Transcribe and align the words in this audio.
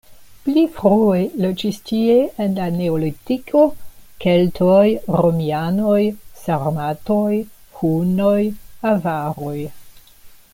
Pli 0.45 0.61
frue 0.75 1.17
loĝis 1.41 1.75
tie 1.89 2.15
en 2.45 2.55
la 2.59 2.69
neolitiko, 2.77 3.61
keltoj, 4.25 4.81
romianoj, 5.25 6.01
sarmatoj, 6.47 7.37
hunoj, 7.83 8.37
avaroj. 8.95 9.57